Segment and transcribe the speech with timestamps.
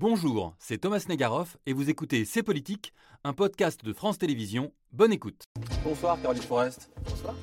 [0.00, 4.72] Bonjour, c'est Thomas Negaroff et vous écoutez C'est Politique, un podcast de France Télévisions.
[4.92, 5.44] Bonne écoute.
[5.84, 6.88] Bonsoir Caroline Forest.
[7.04, 7.34] Bonsoir.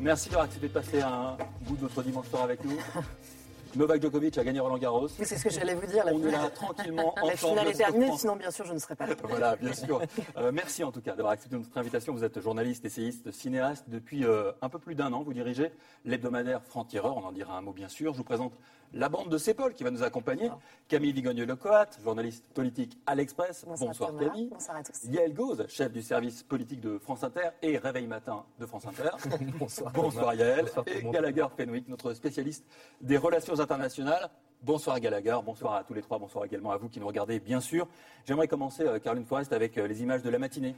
[0.00, 2.76] Merci d'avoir accepté de passer un bout de votre dimanche soir avec nous.
[3.76, 5.06] Novak Djokovic a gagné Roland Garros.
[5.18, 6.04] Oui, c'est ce que j'allais vous dire.
[6.04, 7.52] La On est finale, là tranquillement la ensemble.
[7.52, 9.14] finale est terminée, sinon bien sûr je ne serai pas là.
[9.22, 10.00] Voilà, bien sûr.
[10.38, 12.12] Euh, merci en tout cas d'avoir accepté notre invitation.
[12.14, 13.84] Vous êtes journaliste, essayiste, cinéaste.
[13.88, 15.70] Depuis euh, un peu plus d'un an, vous dirigez
[16.04, 17.16] l'hebdomadaire Franc-Tireur.
[17.16, 18.12] On en dira un mot bien sûr.
[18.12, 18.54] Je vous présente
[18.92, 20.50] la bande de Cépol qui va nous accompagner.
[20.88, 23.64] Camille Vigogne-Lecoat, journaliste politique à l'Express.
[23.66, 24.24] Bonsoir, Thomas.
[24.24, 24.48] Camille.
[24.48, 25.04] Bonsoir à tous.
[25.04, 29.10] Yael Gauze, chef du service politique de France Inter et Réveil Matin de France Inter.
[29.58, 29.92] Bonsoir.
[29.92, 30.64] Bonsoir Yael.
[30.64, 31.02] Bonsoir et.
[31.02, 32.64] Gallagher Fenwick, notre spécialiste
[33.00, 34.30] des relations internationales.
[34.62, 37.60] Bonsoir Gallagher, bonsoir à tous les trois, bonsoir également à vous qui nous regardez, bien
[37.60, 37.86] sûr.
[38.24, 40.74] J'aimerais commencer, euh, Caroline Forest, avec euh, les images de la matinée.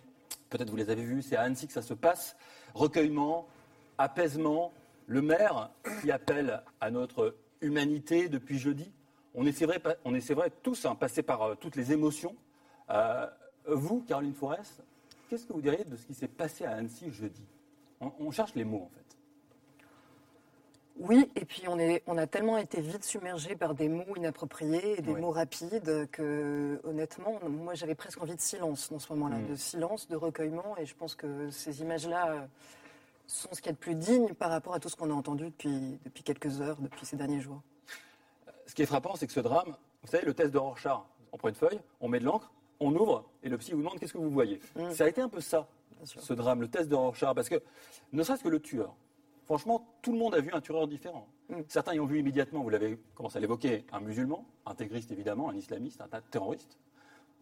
[0.50, 2.36] Peut-être vous les avez vues, c'est à Annecy que ça se passe.
[2.74, 3.46] Recueillement,
[3.96, 4.72] apaisement,
[5.06, 5.70] le maire
[6.02, 8.90] qui appelle à notre humanité depuis jeudi.
[9.34, 11.92] On est, c'est vrai, on est, c'est vrai tous hein, passés par euh, toutes les
[11.92, 12.34] émotions.
[12.90, 13.26] Euh,
[13.66, 14.82] vous, Caroline Forest,
[15.28, 17.44] qu'est-ce que vous diriez de ce qui s'est passé à Annecy jeudi?
[18.00, 19.04] On, on cherche les mots, en fait.
[21.00, 24.98] Oui, et puis on, est, on a tellement été vite submergé par des mots inappropriés
[24.98, 25.20] et des Ouais.
[25.20, 29.46] mots rapides que honnêtement, moi j'avais presque envie de silence dans ce moment-là, Mm.
[29.46, 32.48] de silence, de recueillement, et je pense que ces images-là
[33.28, 35.14] sont ce qu'il y a de plus digne par rapport à tout ce qu'on a
[35.14, 37.62] entendu depuis, depuis quelques heures, depuis ces derniers jours.
[38.66, 41.00] Ce qui est frappant, c'est que ce drame, vous savez, le test de Rorschach,
[41.32, 43.98] on prend une feuille, on met de l'encre, on ouvre, et le psy vous demande
[43.98, 44.60] qu'est-ce que vous voyez.
[44.76, 44.90] Mm.
[44.90, 45.68] Ça a été un peu ça,
[46.04, 47.62] ce drame, le test de Rorschach, parce que
[48.12, 48.94] ne serait-ce que le tueur.
[49.44, 51.28] Franchement, tout le monde a vu un tueur différent.
[51.50, 51.60] Mm.
[51.68, 55.54] Certains y ont vu immédiatement, vous l'avez commencé à l'évoquer, un musulman, intégriste évidemment, un
[55.54, 56.78] islamiste, un terroriste.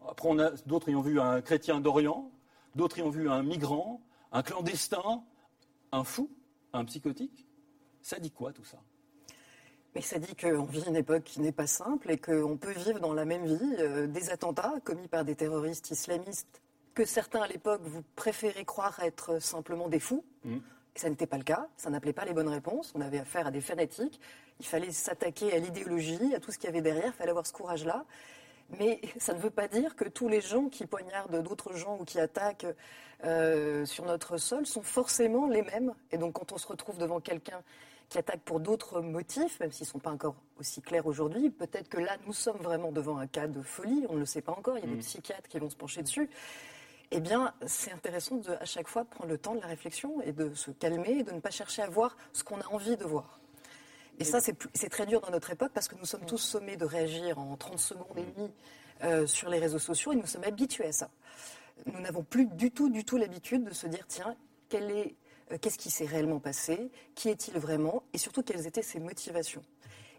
[0.05, 0.29] Après,
[0.65, 2.29] d'autres y ont vu un chrétien d'Orient,
[2.75, 5.23] d'autres y ont vu un migrant, un clandestin,
[5.91, 6.29] un fou,
[6.73, 7.45] un psychotique.
[8.01, 8.77] Ça dit quoi tout ça?
[9.95, 12.99] Mais ça dit qu'on vit une époque qui n'est pas simple et qu'on peut vivre
[12.99, 16.61] dans la même vie euh, des attentats commis par des terroristes islamistes
[16.93, 20.23] que certains à l'époque vous préférez croire être simplement des fous.
[20.43, 20.61] Mhm.
[20.95, 23.45] Et ça n'était pas le cas, ça n'appelait pas les bonnes réponses, on avait affaire
[23.45, 24.19] à des fanatiques,
[24.59, 27.45] il fallait s'attaquer à l'idéologie, à tout ce qu'il y avait derrière, il fallait avoir
[27.45, 28.03] ce courage-là.
[28.79, 32.05] Mais ça ne veut pas dire que tous les gens qui poignardent d'autres gens ou
[32.05, 32.67] qui attaquent
[33.23, 35.93] euh, sur notre sol sont forcément les mêmes.
[36.11, 37.61] Et donc quand on se retrouve devant quelqu'un
[38.09, 41.89] qui attaque pour d'autres motifs, même s'ils ne sont pas encore aussi clairs aujourd'hui, peut-être
[41.89, 44.53] que là, nous sommes vraiment devant un cas de folie, on ne le sait pas
[44.53, 46.29] encore, il y a des psychiatres qui vont se pencher dessus.
[47.11, 50.33] Eh bien, c'est intéressant de, à chaque fois prendre le temps de la réflexion et
[50.33, 53.05] de se calmer et de ne pas chercher à voir ce qu'on a envie de
[53.05, 53.36] voir.
[54.19, 56.85] Et ça, c'est très dur dans notre époque parce que nous sommes tous sommés de
[56.85, 58.51] réagir en 30 secondes et demie
[59.03, 61.09] euh, sur les réseaux sociaux et nous sommes habitués à ça.
[61.85, 64.35] Nous n'avons plus du tout, du tout l'habitude de se dire, tiens,
[64.69, 65.15] quel est,
[65.51, 66.89] euh, qu'est-ce qui s'est réellement passé?
[67.13, 68.03] Qui est-il vraiment?
[68.13, 69.61] Et surtout, quelles étaient ses motivations?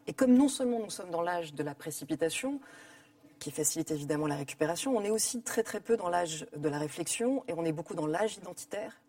[0.06, 2.60] Et comme non seulement nous sommes dans l'âge de la précipitation,
[3.40, 6.78] qui facilite évidemment la récupération, on est aussi très très peu dans l'âge de la
[6.78, 9.00] réflexion et on est beaucoup dans l'âge identitaire,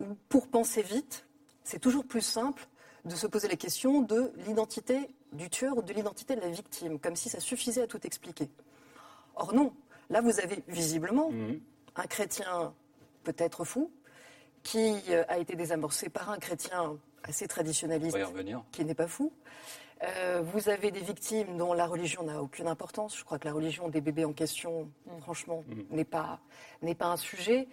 [0.00, 1.26] où pour penser vite,
[1.62, 2.66] c'est toujours plus simple
[3.04, 6.98] de se poser la question de l'identité du tueur ou de l'identité de la victime,
[6.98, 8.48] comme si ça suffisait à tout expliquer.
[9.36, 9.72] Or non,
[10.10, 11.60] là vous avez visiblement Mhm.
[11.96, 12.72] un chrétien
[13.24, 13.90] peut-être fou,
[14.62, 18.16] qui euh, a été désamorcé par un chrétien assez On traditionnaliste
[18.72, 19.32] qui n'est pas fou.
[20.02, 23.16] Euh, vous avez des victimes dont la religion n'a aucune importance.
[23.16, 24.90] Je crois que la religion des bébés en question,
[25.20, 26.40] franchement, n'est pas,
[26.82, 27.68] n'est pas un sujet.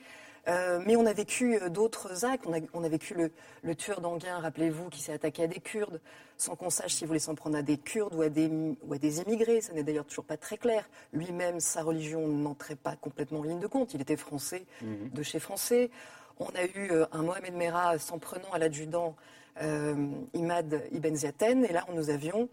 [0.47, 2.45] Euh, mais on a vécu euh, d'autres actes.
[2.47, 3.31] On a, on a vécu le,
[3.61, 6.01] le tueur d'Anguin, rappelez-vous, qui s'est attaqué à des Kurdes,
[6.37, 8.49] sans qu'on sache s'il voulait s'en prendre à des Kurdes ou à des,
[8.83, 9.61] ou à des immigrés.
[9.61, 10.89] Ça n'est d'ailleurs toujours pas très clair.
[11.13, 13.93] Lui-même, sa religion n'entrait pas complètement en ligne de compte.
[13.93, 15.91] Il était français, de chez français.
[16.39, 19.15] On a eu euh, un Mohamed Merah s'en prenant à l'adjudant
[19.61, 21.65] euh, Imad Ibn Ziaten.
[21.65, 22.49] Et là, nous avions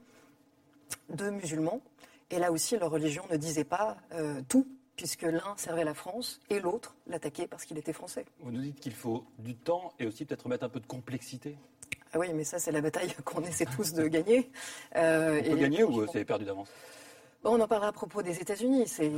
[1.09, 1.81] deux musulmans.
[2.31, 4.67] Et là aussi, leur religion ne disait pas euh, tout,
[4.99, 8.27] puisque l'un servait la France et l'autre l'attaquait parce qu'il était français.
[8.41, 11.57] Vous nous dites qu'il faut du temps et aussi peut-être mettre un peu de complexité.
[12.13, 14.51] Ah oui, mais ça, c'est la bataille qu'on essaie tous de gagner.
[14.97, 16.69] Euh, On peut et gagner ou c'est perdu d'avance?
[17.45, 18.89] Bon, on en parlera à propos des États-Unis.
[18.89, 19.13] C'est,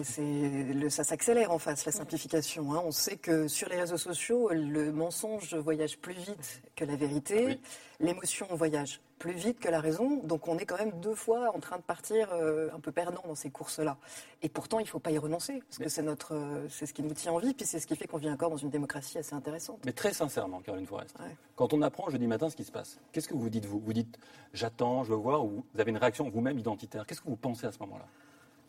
[0.90, 2.74] ça s'accélère en face, la simplification.
[2.74, 2.82] hein.
[2.84, 7.46] On sait que sur les réseaux sociaux, le mensonge voyage plus vite que la vérité.
[7.46, 7.60] Oui.
[8.00, 10.22] L'émotion voyage plus vite que la raison.
[10.24, 13.20] Donc on est quand même deux fois en train de partir euh, un peu perdant
[13.26, 13.98] dans ces courses-là.
[14.40, 16.94] Et pourtant, il ne faut pas y renoncer, parce que c'est, notre, euh, c'est ce
[16.94, 18.70] qui nous tient en vie, puis c'est ce qui fait qu'on vit encore dans une
[18.70, 19.80] démocratie assez intéressante.
[19.84, 21.36] Mais très sincèrement, Caroline Forest, Ouais.
[21.56, 23.80] quand on apprend jeudi matin ce qui se passe, qu'est-ce que vous dites vous?
[23.80, 24.18] Vous dites
[24.54, 27.66] j'attends, je veux voir, ou vous avez une réaction vous-même identitaire Qu'est-ce que vous pensez
[27.66, 28.06] à ce moment-là?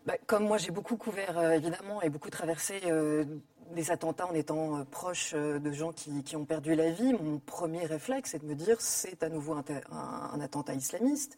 [0.05, 3.23] Bah, comme moi, j'ai beaucoup couvert, euh, évidemment, et beaucoup traversé euh,
[3.71, 7.13] des attentats en étant euh, proche euh, de gens qui, qui ont perdu la vie,
[7.13, 10.73] mon premier réflexe, c'est de me dire c'est à nouveau un, te- un- un attentat
[10.73, 11.37] islamiste.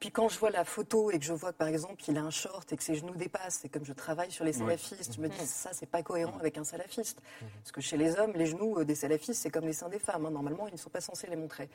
[0.00, 2.30] puis quand je vois la photo et que je vois par exemple il a un
[2.30, 5.28] short et que ses genoux dépassent, et comme je travaille sur les salafistes, je me
[5.28, 7.18] dis ça c'est pas cohérent avec un salafiste.
[7.62, 9.98] Parce que chez les hommes, les genoux euh, des salafistes c'est comme les seins des
[9.98, 10.26] femmes.
[10.26, 10.30] Hein.
[10.30, 11.68] Normalement ils ne sont pas censés les montrer.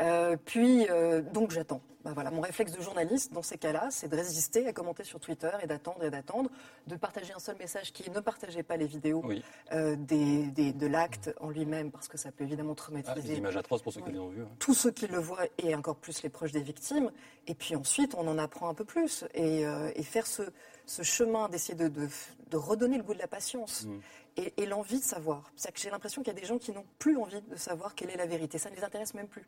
[0.00, 1.80] Euh, puis, euh, donc j'attends.
[2.04, 5.18] Bah, voilà, mon réflexe de journaliste dans ces cas-là, c'est de résister à commenter sur
[5.18, 6.50] Twitter et d'attendre et d'attendre,
[6.86, 9.24] de partager un seul message qui ne partageait pas les vidéos
[9.72, 13.12] euh, des, de l'acte en lui-même, parce que ça peut évidemment traumatiser.
[13.16, 14.44] Ah, des images atroces pour ceux qui l'ont vu.
[14.60, 17.10] Tous ceux qui le voient et encore plus les proches des victimes.
[17.48, 20.42] Et puis ensuite, on en apprend un peu plus et, et faire ce,
[20.84, 22.08] ce chemin d'essayer de, de,
[22.50, 23.84] de, redonner le goût de la patience.
[23.84, 24.00] Mm.
[24.36, 25.50] Et, et l'envie de savoir.
[25.56, 27.94] C'est que j'ai l'impression qu'il y a des gens qui n'ont plus envie de savoir
[27.94, 28.58] quelle est la vérité.
[28.58, 29.46] Ça ne les intéresse même plus.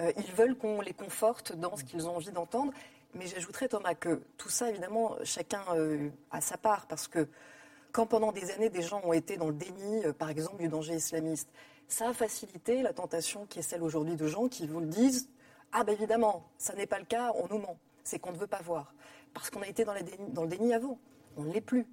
[0.00, 2.72] Euh, ils veulent qu'on les conforte dans ce qu'ils ont envie d'entendre.
[3.14, 6.86] Mais j'ajouterais, Thomas, que tout ça, évidemment, chacun euh, a sa part.
[6.86, 7.28] Parce que
[7.92, 10.68] quand pendant des années, des gens ont été dans le déni, euh, par exemple, du
[10.68, 11.48] danger islamiste,
[11.88, 15.28] ça a facilité la tentation qui est celle aujourd'hui de gens qui vous le disent
[15.72, 17.76] Ah, ben évidemment, ça n'est pas le cas, on nous ment.
[18.04, 18.94] C'est qu'on ne veut pas voir.
[19.34, 19.94] Parce qu'on a été dans,
[20.28, 20.98] dans le déni avant.
[21.36, 21.86] On ne l'est plus.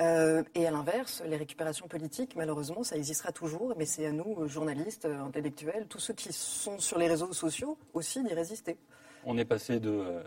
[0.00, 4.48] Euh, et à l'inverse, les récupérations politiques, malheureusement, ça existera toujours, mais c'est à nous,
[4.48, 8.76] journalistes, intellectuels, tous ceux qui sont sur les réseaux sociaux aussi d'y résister.
[9.24, 10.22] On est passé de euh,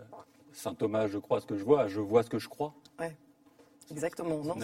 [0.52, 2.74] Saint Thomas, je crois ce que je vois, à je vois ce que je crois.
[2.98, 3.06] Oui,
[3.90, 4.42] exactement.
[4.42, 4.54] Non,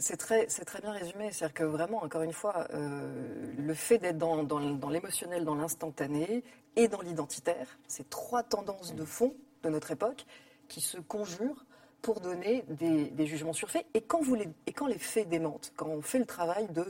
[0.00, 1.32] c'est très, très, très, bien résumé.
[1.32, 6.44] C'est-à-dire que vraiment, encore une fois, euh, le fait d'être dans, dans l'émotionnel, dans l'instantané
[6.76, 9.34] et dans l'identitaire, c'est trois tendances de fond
[9.64, 10.24] de notre époque
[10.68, 11.64] qui se conjurent
[12.02, 13.86] pour donner des, jugements sur faits.
[13.94, 16.84] Et quand, vous les, et quand les faits démentent, quand on fait le travail de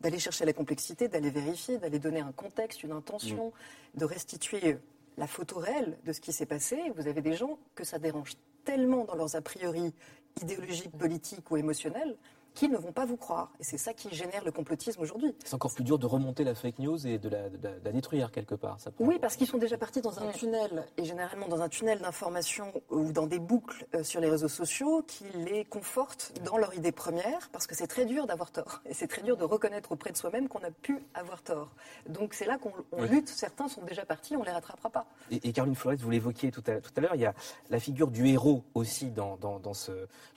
[0.00, 3.52] d'aller chercher la complexité, d'aller vérifier, d'aller donner un contexte, une intention,
[3.94, 4.00] mm.
[4.00, 4.76] de restituer
[5.16, 8.32] la photo réelle de ce qui s'est passé, vous avez des gens que ça dérange
[8.64, 9.94] tellement dans leurs a priori
[10.42, 12.16] idéologiques, politiques ou émotionnels
[12.54, 13.52] qu'ils ne vont pas vous croire.
[13.60, 15.34] Et c'est ça qui génère le complotisme aujourd'hui.
[15.44, 18.78] C'est encore plus dur de remonter la fake news et de la, détruire quelque part.
[18.98, 22.72] oui, parce qu'ils sont déjà partis dans un tunnel, et généralement dans un tunnel d'information
[22.90, 26.92] ou dans des boucles euh, sur les réseaux sociaux qui les confortent dans leur idée
[26.92, 28.82] première, parce que c'est très dur d'avoir tort.
[28.88, 31.70] Et c'est très dur de reconnaître auprès de soi-même qu'on a pu avoir tort.
[32.08, 32.72] Donc c'est là qu'on
[33.02, 33.28] lutte.
[33.28, 35.06] Certains sont déjà partis, on ne les rattrapera pas.
[35.30, 37.34] Et, Caroline Flores, vous l'évoquiez tout à, l'heure, il y a
[37.70, 39.38] la figure du héros aussi dans,
[39.74, 39.92] ce,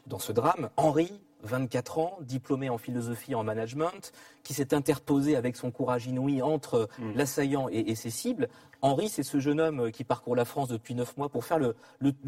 [0.06, 0.70] dans ce drame.
[0.78, 4.12] Henri 24 ans, diplômé en philosophie et en management,
[4.44, 7.12] qui s'est interposé avec son courage inouï entre mm.
[7.16, 8.50] l'assaillant et, ses cibles.
[8.82, 11.76] Henri, c'est ce jeune homme qui parcourt la France depuis neuf mois pour faire le,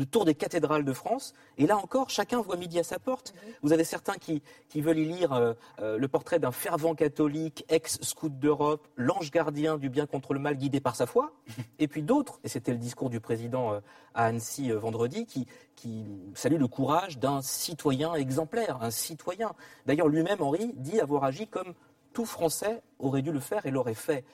[0.05, 1.33] tour des cathédrales de France.
[1.57, 3.33] Et là encore, chacun voit midi à sa porte.
[3.33, 3.53] Mm-hmm.
[3.61, 4.41] Vous avez certains qui,
[4.75, 9.89] veulent y lire euh, euh, le portrait d'un fervent catholique, ex-scout d'Europe, l'ange gardien du
[9.89, 11.33] bien contre le mal guidé par sa foi.
[11.79, 13.79] Et puis d'autres, et c'était le discours du président euh,
[14.13, 19.53] à Annecy vendredi, qui, qui salue le courage d'un citoyen exemplaire, un citoyen.
[19.85, 21.73] D'ailleurs, lui-même, Henri, dit avoir agi comme
[22.13, 24.25] tout Français aurait dû le faire et l'aurait fait.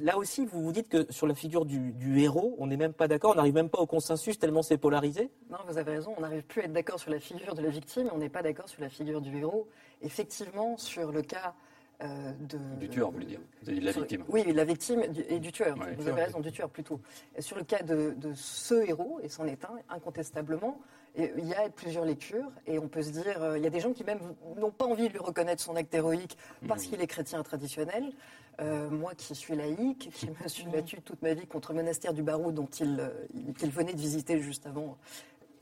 [0.00, 3.08] Là aussi, vous vous dites que sur la figure du, héros, on n'est même pas
[3.08, 6.20] d'accord, on n'arrive même pas au consensus tellement c'est polarisé Non, vous avez raison, on
[6.20, 8.68] n'arrive plus à être d'accord sur la figure de la victime, on n'est pas d'accord
[8.68, 9.68] sur la figure du héros.
[10.02, 11.54] Effectivement, sur le cas
[12.02, 14.24] euh, de, du tueur, vous voulez dire Vous avez dit la victime.
[14.28, 15.76] Oui, la victime et du tueur.
[15.76, 17.00] vous avez raison, du tueur plutôt.
[17.38, 20.80] sur le cas de, de ce héros, et c'en est un, incontestablement,
[21.16, 23.80] il y a plusieurs lectures et on peut se dire, euh, il y a des
[23.80, 24.20] gens qui même
[24.56, 26.36] n'ont pas envie de lui reconnaître son acte héroïque
[26.68, 26.88] parce mmh.
[26.88, 28.12] qu'il est chrétien traditionnel.
[28.60, 32.12] Euh, moi qui suis laïque, qui me suis battue toute ma vie contre le monastère
[32.12, 33.26] du Barreau dont il, euh,
[33.62, 34.98] il venait de visiter juste avant,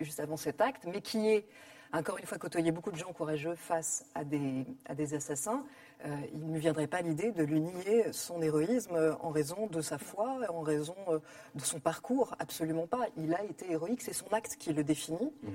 [0.01, 1.47] juste avant cet acte, mais qui est
[1.93, 5.65] encore une fois côtoyé beaucoup de gens courageux face à des, à des assassins.
[6.05, 9.99] Euh, il ne viendrait pas l'idée de lui nier son héroïsme en raison de sa
[9.99, 11.19] foi, en raison euh,
[11.55, 12.35] de son parcours.
[12.39, 13.07] Absolument pas.
[13.17, 15.33] Il a été héroïque, c'est son acte qui le définit.
[15.43, 15.49] Mmh.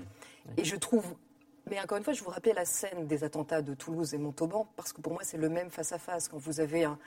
[0.57, 1.15] Et je trouve
[1.69, 4.67] mais encore une fois, je vous rappelle la scène des attentats de Toulouse et Montauban,
[4.75, 6.27] parce que pour moi, c'est le même face à face.
[6.27, 6.99] Quand vous avez un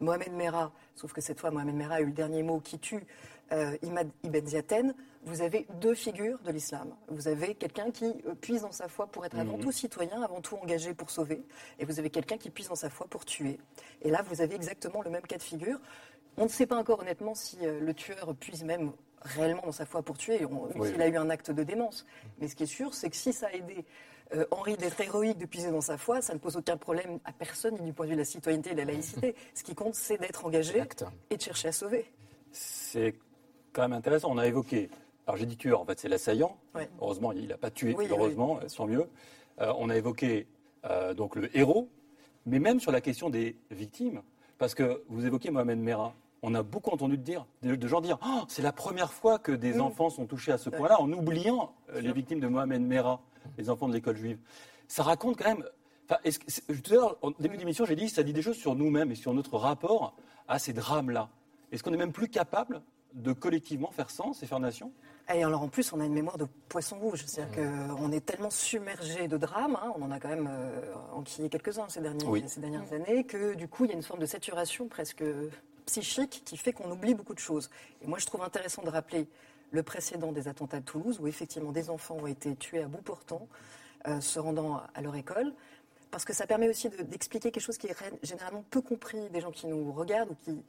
[0.00, 3.06] Mohamed Merah, sauf que cette fois, Mohamed Merah a eu le dernier mot qui tue
[3.52, 4.94] euh, Imad Ibn Ziaten,
[5.24, 6.94] vous avez deux figures de l'islam.
[7.08, 9.62] Vous avez quelqu'un qui euh, puise dans sa foi pour être avant mhm.
[9.62, 11.42] tout citoyen, avant tout engagé pour sauver,
[11.78, 13.58] et vous avez quelqu'un qui puise dans sa foi pour tuer.
[14.02, 15.78] Et là, vous avez exactement le même cas de figure.
[16.36, 19.84] On ne sait pas encore honnêtement si euh, le tueur puise même réellement dans sa
[19.84, 20.40] foi pour tuer,
[20.82, 22.06] s'il a eu un acte de démence.
[22.38, 23.84] Mais ce qui est sûr, c'est que si ça a aidé
[24.34, 27.32] euh, Henri d'être héroïque, de puiser dans sa foi, ça ne pose aucun problème à
[27.32, 29.34] personne, ni du point de vue de la citoyenneté et de la laïcité.
[29.54, 30.82] Ce qui compte, c'est d'être engagé
[31.30, 32.10] et de chercher à sauver.
[32.52, 33.14] C'est
[33.72, 34.30] quand même intéressant.
[34.30, 34.88] On a évoqué
[35.30, 36.56] alors j'ai dit tueur, en fait c'est l'assaillant.
[37.00, 39.06] Heureusement, il n'a pas tué, heureusement, sans mieux.
[39.60, 40.48] Euh, on a évoqué
[40.86, 41.88] euh, donc le héros,
[42.46, 44.22] mais même sur la question des victimes,
[44.58, 46.14] parce que vous évoquez Mohamed Merah.
[46.42, 49.74] On a beaucoup entendu dire, de, gens dire oh, c'est la première fois que des
[49.74, 49.82] mm.
[49.82, 53.20] enfants sont touchés à ce point-là, en oubliant euh, les victimes de Mohamed Merah,
[53.56, 54.38] les enfants de l'école juive.
[54.88, 55.64] Ça raconte quand même.
[56.08, 59.14] tout à l'heure, au début d'émission, j'ai dit ça dit des choses sur nous-mêmes et
[59.14, 60.16] sur notre rapport
[60.48, 61.28] à ces drames-là.
[61.70, 62.82] Est-ce qu'on n'est même plus capable
[63.14, 64.92] de collectivement faire sens et faire nation?
[65.34, 67.24] Et alors en plus, on a une mémoire de poisson rouge.
[67.26, 67.96] C'est-à-dire mmh.
[67.96, 71.88] qu'on est tellement submergé de drames, hein, on en a quand même euh, enquillé quelques-uns
[71.88, 72.00] ces,
[72.46, 75.24] ces dernières années, que du coup, il y a une forme de saturation presque
[75.86, 77.70] psychique qui fait qu'on oublie beaucoup de choses.
[78.02, 79.28] Et moi, je trouve intéressant de rappeler
[79.72, 83.02] le précédent des attentats de Toulouse, où effectivement des enfants ont été tués à bout
[83.02, 83.48] portant,
[84.08, 85.52] euh, se rendant à leur école
[86.10, 89.50] parce que ça permet aussi d'expliquer quelque chose qui est généralement peu compris des gens
[89.50, 90.62] qui nous regardent ou qui,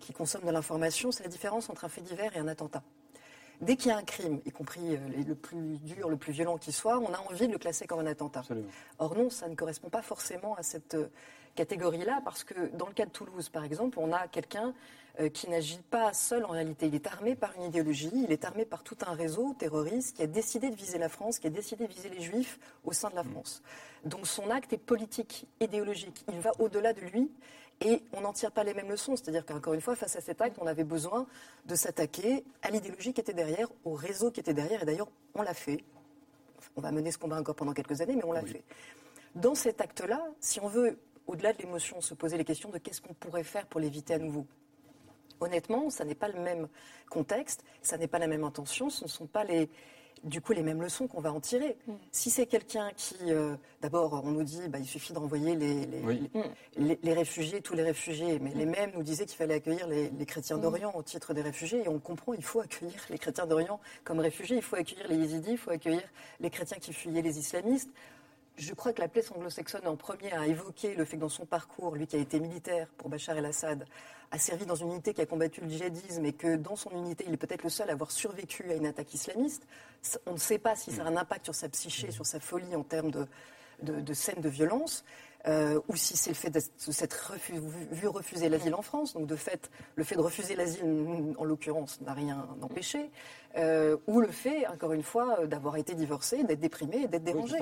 [0.00, 2.82] qui consomment de l'information, c'est la différence entre un fait divers et un attentat.
[3.60, 6.58] Dès qu'il y a un crime, y compris euh, le plus dur, le plus violent
[6.58, 8.42] qui soit, on a envie de le classer comme un attentat.
[8.98, 11.08] Or non, ça ne correspond pas forcément à cette euh,
[11.56, 14.74] catégorie-là, parce que dans le cas de Toulouse, par exemple, on a quelqu'un
[15.20, 16.86] euh, qui n'agit pas seul en réalité.
[16.86, 20.22] Il est armé par une idéologie, il est armé par tout un réseau terroriste qui
[20.22, 23.10] a décidé de viser la France, qui a décidé de viser les Juifs au sein
[23.10, 23.30] de la mm.
[23.32, 23.62] France.
[24.04, 26.24] Donc son acte est politique, idéologique.
[26.28, 27.32] Il va au-delà de lui
[27.80, 29.16] et on n'en tire pas les mêmes leçons.
[29.16, 31.26] C'est-à-dire qu'encore une fois, face à cet acte, on avait besoin
[31.66, 34.82] de s'attaquer à l'idéologie qui était derrière, au réseau qui était derrière.
[34.82, 35.84] Et d'ailleurs, on l'a fait.
[36.76, 38.64] On va mener ce combat encore pendant quelques années, mais on l'a fait.
[39.34, 43.00] Dans cet acte-là, si on veut, au-delà de l'émotion, se poser les questions de qu'est-ce
[43.00, 44.46] qu'on pourrait faire pour l'éviter à nouveau.
[45.40, 46.68] Honnêtement, ça n'est pas le même
[47.08, 49.70] contexte, ça n'est pas la même intention, ce ne sont pas les,
[50.24, 51.76] du coup les mêmes leçons qu'on va en tirer.
[51.86, 51.92] Mm.
[52.12, 57.12] Si c'est quelqu'un qui, euh, d'abord, on nous dit, bah, il suffit de renvoyer les,
[57.12, 58.70] réfugiés, tous les réfugiés, mais les mm.
[58.70, 60.60] mêmes nous disaient qu'il fallait accueillir les, chrétiens mm.
[60.60, 64.20] d'Orient au titre des réfugiés, et on comprend, il faut accueillir les chrétiens d'Orient comme
[64.20, 66.02] réfugiés, il faut accueillir les yézidis, il faut accueillir
[66.40, 67.90] les chrétiens qui fuyaient les islamistes.
[68.58, 71.46] Je crois que la place anglo-saxonne en premier a évoqué le fait que dans son
[71.46, 73.84] parcours, lui qui a été militaire pour Bachar el-Assad,
[74.32, 77.24] a servi dans une unité qui a combattu le djihadisme et que dans son unité,
[77.28, 79.62] il est peut-être le seul à avoir survécu à une attaque islamiste.
[80.26, 82.74] On ne sait pas si ça a un impact sur sa psyché, sur sa folie
[82.74, 83.28] en termes de,
[83.82, 85.04] de, scènes de violence.
[85.46, 87.34] Euh, ou si c'est le fait de s'être
[87.92, 89.14] vu refuser l'asile en France.
[89.14, 90.82] Donc, de fait, le fait de refuser l'asile,
[91.38, 93.08] en l'occurrence, n'a rien empêché.
[93.56, 97.56] Euh, ou le fait, encore une fois, d'avoir été divorcé, d'être déprimé et d'être dérangé.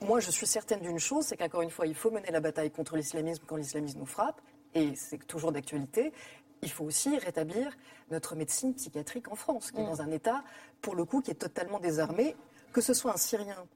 [0.00, 2.70] Moi, je suis certaine d'une chose, c'est qu'encore une fois, il faut mener la bataille
[2.70, 4.40] contre l'islamisme quand l'islamisme nous frappe
[4.74, 6.12] et c'est toujours d'actualité,
[6.62, 7.76] il faut aussi rétablir
[8.10, 9.86] notre médecine psychiatrique en France, qui est mm.
[9.86, 10.44] dans un état,
[10.80, 12.36] pour le coup, qui est totalement désarmé,
[12.72, 13.66] que ce soit un Syrien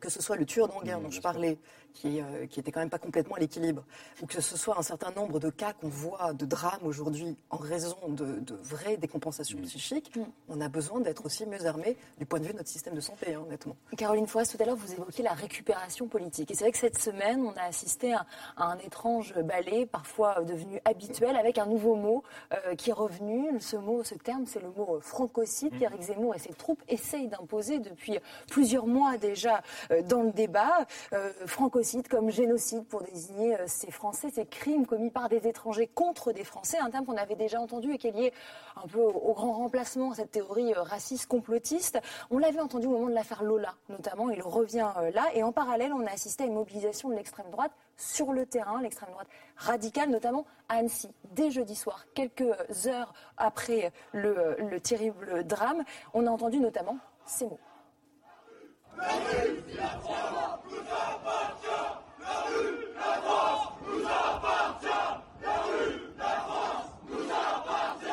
[0.00, 1.58] que ce soit le tueur d'Anguin dont je parlais,
[1.96, 3.82] qui, euh, qui était quand même pas complètement à l'équilibre,
[4.22, 7.56] ou que ce soit un certain nombre de cas qu'on voit de drames aujourd'hui en
[7.56, 10.24] raison de, de vraies décompensations psychiques, mm.
[10.50, 13.00] on a besoin d'être aussi mieux armé du point de vue de notre système de
[13.00, 13.76] santé, hein, honnêtement.
[13.96, 16.50] Caroline Forest, tout à l'heure, vous évoquiez la récupération politique.
[16.50, 18.26] Et c'est vrai que cette semaine, on a assisté à,
[18.58, 22.22] un étrange ballet, parfois devenu habituel, avec un nouveau mot
[22.52, 23.60] euh, qui est revenu.
[23.60, 25.78] Ce mot, ce terme, c'est le mot francocide mm.
[25.78, 28.18] qu'Éric Zemmour et ses troupes essayent d'imposer depuis
[28.50, 30.86] plusieurs mois déjà euh, dans le débat.
[31.12, 35.86] Euh, francocide comme génocide pour désigner euh, ces Français, ces crimes commis par des étrangers
[35.86, 38.32] contre des Français, un terme qu'on avait déjà entendu et qui est lié
[38.76, 42.00] un peu au, grand remplacement, cette théorie raciste complotiste.
[42.30, 45.26] On l'avait entendu au moment de l'affaire Lola, notamment, il revient là.
[45.34, 48.82] Et en parallèle, on a assisté à une mobilisation de l'extrême droite sur le terrain,
[48.82, 55.44] l'extrême droite radicale, notamment à Annecy, dès jeudi soir, quelques heures après le, le terrible
[55.44, 55.84] drame.
[56.14, 57.60] On a entendu notamment ces mots
[58.96, 61.68] France nous appartient.
[62.20, 64.88] La rue, la France nous appartient.
[65.42, 68.10] La rue, la France nous appartient.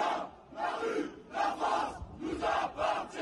[0.55, 3.19] La rue, la France nous appartient.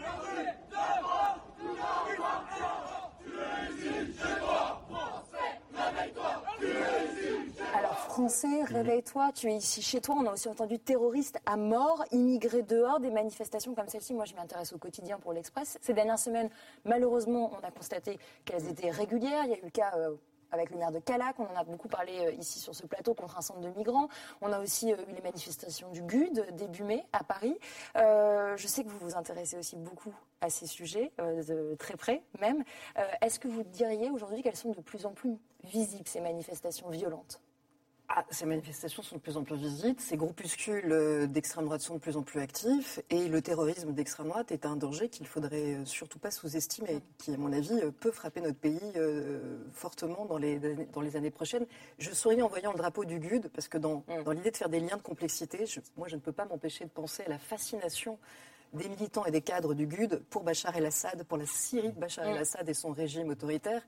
[0.00, 2.76] La rue, la France nous appartient.
[3.24, 6.32] Tu es ici chez toi, Français, réveille-toi.
[6.58, 7.78] Tu es ici chez toi.
[7.78, 9.30] Alors Français, réveille-toi.
[9.34, 10.16] Tu es ici chez toi.
[10.18, 14.14] On a aussi entendu terroristes à mort, immigrés dehors, des manifestations comme celle-ci.
[14.14, 15.78] Moi, je m'intéresse au quotidien pour l'Express.
[15.82, 16.48] Ces dernières semaines,
[16.84, 19.44] malheureusement, on a constaté qu'elles étaient régulières.
[19.44, 20.14] Il y a eu le cas euh,
[20.50, 21.38] avec le maire de Calac.
[21.38, 24.08] On en a beaucoup parlé euh, ici sur ce plateau contre un centre de migrants.
[24.40, 27.58] On a aussi euh, eu les manifestations du GUD début mai à Paris.
[27.96, 32.64] je sais que vous vous intéressez aussi beaucoup à ces sujets, de très près même.
[33.20, 37.42] Est-ce que vous diriez aujourd'hui qu'elles sont de plus en plus visibles, ces manifestations violentes?
[38.12, 41.94] Ah, ces manifestations sont de plus en plus visibles, ces groupuscules euh, d'extrême droite sont
[41.94, 45.76] de plus en plus actifs, et le terrorisme d'extrême droite est un danger qu'il faudrait
[45.76, 48.80] euh, surtout pas sous-estimer, qui, à mon avis, euh, peut frapper notre pays
[49.72, 50.58] fortement dans les,
[50.92, 51.66] dans les années prochaines.
[51.98, 54.24] Je souris en voyant le drapeau du GUD, parce que dans, mm.
[54.24, 55.64] dans l'idée de faire des liens de complexité,
[55.96, 58.18] moi je ne peux pas m'empêcher de penser à la fascination
[58.72, 62.24] des militants et des cadres du GUD pour Bachar el-Assad, pour la Syrie de Bachar
[62.24, 62.30] mm.
[62.30, 63.82] el-Assad et son régime autoritaire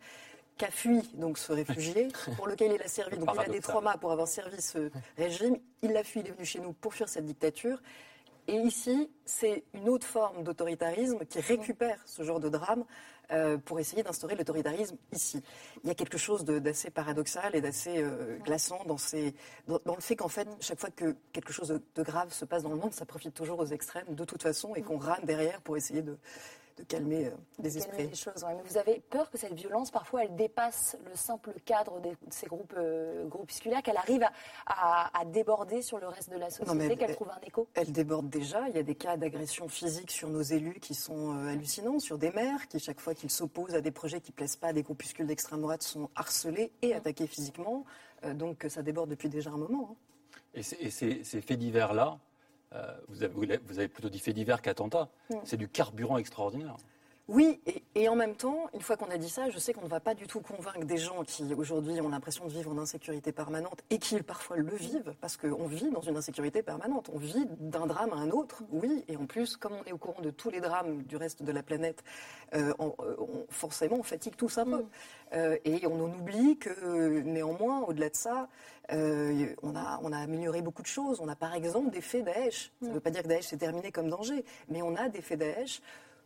[0.59, 3.19] qu'a fui donc ce réfugié, pour lequel il a servi.
[3.19, 5.59] Donc il a des traumas pour avoir servi ce régime.
[5.83, 7.81] Il l'a fui, il est venu chez nous pour fuir cette dictature.
[8.49, 12.85] Et ici, c'est une autre forme d'autoritarisme qui récupère ce genre de drame
[13.31, 15.43] euh, pour essayer d'instaurer l'autoritarisme ici.
[15.85, 19.35] Il y a quelque chose d'assez paradoxal et d'assez euh, glaçant dans, ces,
[19.69, 22.71] dans, le fait qu'en fait, chaque fois que quelque chose de grave se passe dans
[22.71, 25.77] le monde, ça profite toujours aux extrêmes de toute façon et qu'on rame derrière pour
[25.77, 26.19] essayer de,
[26.77, 27.31] de calmer euh,
[27.63, 28.09] les esprits.
[28.09, 32.01] Les choses, Mais vous avez peur que cette violence, parfois, elle dépasse le simple cadre
[32.01, 34.25] de ces groupes euh, groupusculaires, qu'elle arrive
[34.67, 38.69] à, déborder sur le reste de la société, qu'elle trouve un écho Elle déborde déjà.
[38.69, 42.19] Il y a des cas d'agression physique sur nos élus qui sont euh, hallucinants, sur
[42.19, 44.73] des maires qui, chaque fois qu'ils s'opposent à des projets qui ne plaisent pas à
[44.73, 46.97] des groupuscules d'extrême droite, sont harcelés et mmh.
[46.97, 47.85] attaqués physiquement.
[48.35, 49.91] donc ça déborde depuis déjà un moment.
[49.93, 49.97] Hein.
[50.55, 52.19] Et, ces faits divers-là,
[52.75, 55.09] euh, vous, avez, plutôt dit fait divers qu'attentat.
[55.45, 56.77] C'est du carburant extraordinaire.
[57.29, 57.61] Oui,
[57.95, 60.01] et, en même temps, une fois qu'on a dit ça, je sais qu'on ne va
[60.01, 63.81] pas du tout convaincre des gens qui aujourd'hui ont l'impression de vivre en insécurité permanente
[63.91, 67.11] et qui parfois le vivent, parce qu'on vit dans une insécurité permanente.
[67.15, 69.99] On vit d'un drame à un autre, oui, et en plus, comme on est au
[69.99, 72.03] courant de tous les drames du reste de la planète,
[72.55, 73.17] euh, euh,
[73.51, 74.83] forcément, on fatigue tous un peu.
[75.33, 75.57] Mm.
[75.65, 78.49] et on en oublie que, néanmoins, au-delà de ça,
[78.91, 81.21] euh, on, a, on a amélioré beaucoup de choses.
[81.21, 82.73] On a par exemple des faits Daesh.
[82.83, 85.23] Ça ne veut pas dire que Daesh s'est terminé comme danger, mais on a des
[85.23, 85.81] faits Daesh.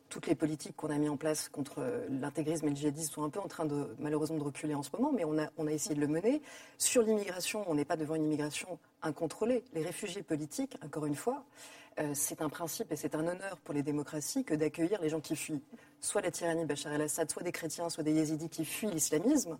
[0.08, 3.30] Toutes les politiques qu'on a mis en place contre l'intégrisme et le djihadisme sont un
[3.30, 5.72] peu en train de malheureusement de reculer en ce moment, mais on a, on a
[5.72, 6.42] essayé de le mener.
[6.78, 9.64] Sur l'immigration, on n'est pas devant une immigration incontrôlée.
[9.74, 11.44] Les réfugiés politiques, encore une fois,
[11.98, 15.20] euh, c'est un principe et c'est un honneur pour les démocraties que d'accueillir les gens
[15.20, 15.62] qui fuient
[16.00, 19.58] soit la tyrannie Bachar el-Assad, soit des chrétiens, soit des yézidis qui fuient l'islamisme.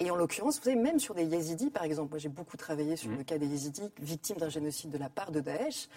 [0.00, 2.96] Et en l'occurrence, vous savez, même sur des yézidis, par exemple, moi j'ai beaucoup travaillé
[2.96, 3.16] sur mmh.
[3.16, 5.88] le cas des yézidis victimes d'un génocide de la part de Daesh,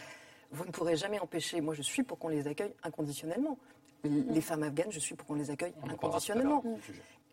[0.52, 3.58] vous ne pourrez jamais empêcher, moi je suis pour qu'on les accueille inconditionnellement.
[4.04, 4.22] Mmh.
[4.30, 6.64] Les femmes afghanes, je suis pour qu'on les accueille inconditionnellement.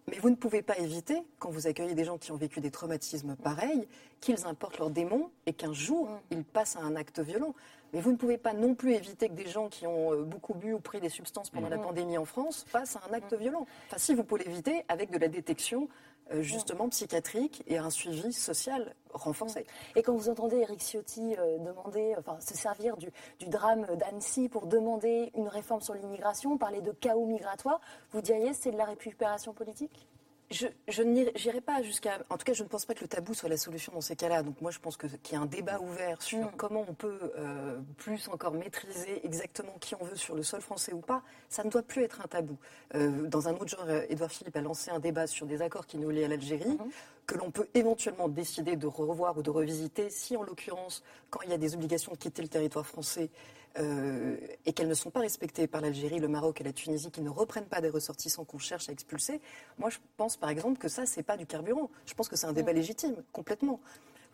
[0.06, 2.71] Mais vous ne pouvez pas éviter, quand vous accueillez des gens qui ont vécu des
[2.71, 3.88] traumatismes pareils,
[4.21, 6.21] qu'ils importent leurs démons et qu'un jour, mmh.
[6.33, 7.54] ils passent à un acte violent.
[7.94, 10.52] Mais vous ne pouvez pas non plus éviter que des gens qui ont euh, beaucoup
[10.52, 13.66] bu ou pris des substances pendant la pandémie en France passent à un acte violent.
[13.87, 15.88] Enfin, si vous pouvez l'éviter avec de la détection
[16.33, 19.66] euh, justement psychiatrique et un suivi social renforcé.
[19.95, 24.49] Et quand vous entendez Eric Ciotti euh, demander, enfin, se servir du, du drame d'Annecy
[24.49, 28.87] pour demander une réforme sur l'immigration, parler de chaos migratoire, vous diriez c'est de la
[28.87, 30.08] récupération politique?
[30.54, 32.19] Je, je n'irai pas jusqu'à.
[32.30, 34.14] En tout cas, je ne pense pas que le tabou soit la solution dans ces
[34.14, 34.43] cas-là.
[34.43, 36.52] Donc, moi, je pense qu'il y a un débat ouvert sur mm.
[36.56, 40.93] comment on peut euh, plus encore maîtriser exactement qui on veut sur le sol français
[40.93, 41.23] ou pas.
[41.49, 42.56] Ça ne doit plus être un tabou.
[42.95, 45.99] Euh, dans un autre genre, Édouard Philippe a lancé un débat sur des accords qui
[45.99, 46.90] nous lient à l'Algérie, mm-hmm.
[47.26, 51.50] que l'on peut éventuellement décider de revoir ou de revisiter si, en l'occurrence, quand il
[51.50, 53.30] y a des obligations de quitter le territoire français,
[53.78, 57.21] euh, et qu'elles ne sont pas respectées par l'Algérie, le Maroc et la Tunisie, qui
[57.21, 59.41] ne reprennent pas des ressortissants qu'on cherche à expulser,
[59.78, 61.91] moi je pense par exemple que ça, c'est pas du carburant.
[62.06, 62.76] Je pense que c'est un débat mm.
[62.76, 63.80] légitime, complètement.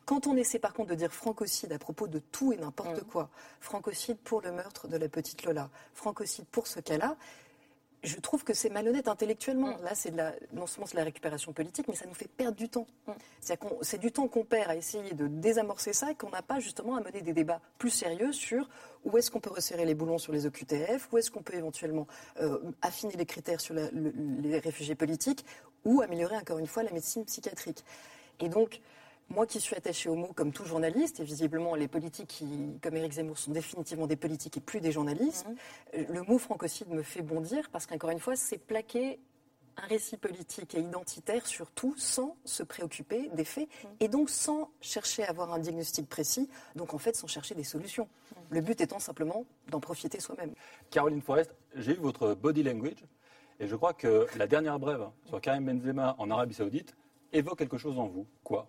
[0.04, 3.06] Quand on essaie par contre de dire francocide à propos de tout et n'importe mm.
[3.06, 7.16] quoi, francocide pour le meurtre de la petite Lola, francocide pour ce cas-là,
[8.02, 9.76] je trouve que c'est malhonnête intellectuellement.
[9.78, 9.84] Mm.
[9.84, 10.12] Là, c'est
[10.52, 12.86] non seulement de la récupération politique, mais ça nous fait perdre du temps.
[13.06, 13.12] Mm.
[13.82, 16.96] C'est du temps qu'on perd à essayer de désamorcer ça et qu'on n'a pas justement
[16.96, 18.68] à mener des débats plus sérieux sur
[19.04, 22.06] où est-ce qu'on peut resserrer les boulons sur les OQTF, où est-ce qu'on peut éventuellement
[22.40, 25.44] euh, affiner les critères sur les réfugiés politiques
[25.84, 27.84] ou améliorer encore une fois la médecine psychiatrique.
[28.40, 28.80] Et donc,
[29.30, 32.46] moi qui suis attaché aux mots comme tout journaliste, et visiblement les politiques qui,
[32.82, 35.56] comme Éric Zemmour, sont définitivement des politiques et plus des journalistes, mhm.
[35.94, 39.20] euh, le mot francocide me fait bondir parce qu'encore une fois, c'est plaquer
[39.76, 43.90] un récit politique et identitaire sur tout sans se préoccuper des faits mhm.
[44.00, 47.64] et donc sans chercher à avoir un diagnostic précis, donc en fait sans chercher des
[47.64, 48.08] solutions.
[48.34, 48.42] Mhm.
[48.50, 50.54] Le but étant simplement d'en profiter soi-même.
[50.90, 53.04] Caroline Forest, j'ai vu votre body language
[53.60, 56.96] et je crois que la dernière brève sur Karim Benzema en Arabie Saoudite
[57.32, 58.26] évoque quelque chose en vous.
[58.42, 58.66] Quoi?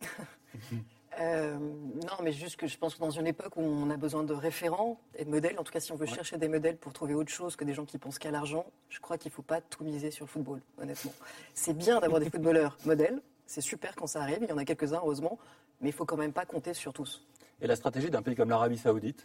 [1.20, 4.22] Euh, non, mais juste que je pense que dans une époque où on a besoin
[4.22, 6.92] de référents et de modèles, en tout cas si on veut chercher des modèles pour
[6.92, 9.42] trouver autre chose que des gens qui pensent qu'à l'argent, je crois qu'il ne faut
[9.42, 11.12] pas tout miser sur le football, honnêtement.
[11.54, 14.64] C'est bien d'avoir des footballeurs modèles, c'est super quand ça arrive, il y en a
[14.64, 15.38] quelques-uns heureusement,
[15.80, 17.26] mais il faut quand même pas compter sur tous.
[17.60, 19.24] Et la stratégie d'un pays comme l'Arabie Saoudite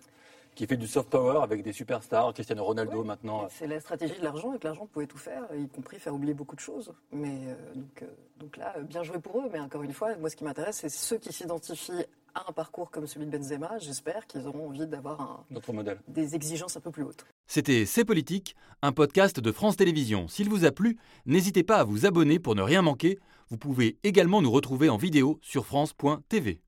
[0.56, 3.48] qui fait du soft power avec des superstars, Cristiano Ronaldo maintenant.
[3.50, 6.34] C'est la stratégie de l'argent, et que l'argent pouvait tout faire, y compris faire oublier
[6.34, 6.94] beaucoup de choses.
[7.12, 8.06] Mais euh, donc, euh,
[8.38, 9.50] donc, là, bien joué pour eux.
[9.52, 12.92] Mais encore une fois, moi, ce qui m'intéresse, c'est ceux qui s'identifient à un parcours
[12.92, 13.78] comme celui de Benzema.
[13.80, 16.00] J'espère qu'ils auront envie d'avoir un, modèle.
[16.08, 17.26] des exigences un peu plus hautes.
[17.48, 20.28] C'était C'est Politique, un podcast de France Télévisions.
[20.28, 23.20] S'il vous a plu, n'hésitez pas à vous abonner pour ne rien manquer.
[23.50, 26.63] Vous pouvez également nous retrouver en vidéo sur France.tv.